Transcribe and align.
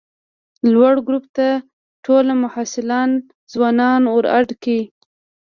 لوړ 0.73 0.95
ګروپ 1.07 1.25
ته 1.37 1.47
ټوله 2.05 2.33
محصلان 2.43 3.09
ځانونه 3.53 4.09
ور 4.13 4.25
اډ 4.37 4.49
کئ! 4.63 4.81